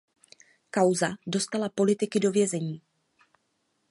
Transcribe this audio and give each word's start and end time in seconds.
Kauza 0.77 1.15
dostala 1.25 1.69
politiky 1.69 2.19
do 2.19 2.31
vězení. 2.31 2.81